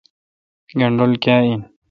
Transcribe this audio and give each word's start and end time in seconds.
گنڈول 0.79 1.11
کاں 1.23 1.41
این 1.49 1.61